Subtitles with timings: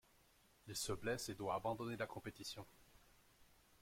[0.67, 2.65] Il se blesse et doit abandonner la compétition.